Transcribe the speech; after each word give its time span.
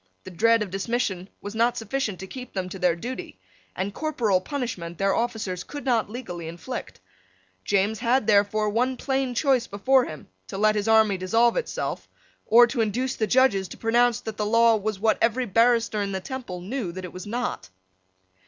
The 0.23 0.31
dread 0.31 0.63
of 0.63 0.71
dismission 0.71 1.29
was 1.41 1.53
not 1.53 1.77
sufficient 1.77 2.19
to 2.21 2.25
keep 2.25 2.53
them 2.55 2.69
to 2.69 2.79
their 2.79 2.95
duty: 2.95 3.37
and 3.75 3.93
corporal 3.93 4.41
punishment 4.41 4.97
their 4.97 5.13
officers 5.13 5.63
could 5.63 5.85
not 5.85 6.09
legally 6.09 6.47
inflict. 6.47 6.99
James 7.65 7.99
had 7.99 8.25
therefore 8.25 8.69
one 8.69 8.97
plain 8.97 9.35
choice 9.35 9.67
before 9.67 10.05
him, 10.05 10.27
to 10.47 10.57
let 10.57 10.73
his 10.73 10.87
army 10.87 11.17
dissolve 11.17 11.55
itself, 11.55 12.09
or 12.47 12.65
to 12.65 12.81
induce 12.81 13.15
the 13.15 13.27
judges 13.27 13.67
to 13.67 13.77
pronounce 13.77 14.21
that 14.21 14.37
the 14.37 14.43
law 14.47 14.75
was 14.75 14.99
what 14.99 15.19
every 15.21 15.45
barrister 15.45 16.01
in 16.01 16.13
the 16.13 16.19
Temple 16.19 16.61
knew 16.61 16.91
that 16.91 17.05
it 17.05 17.13
was 17.13 17.27
not. 17.27 17.69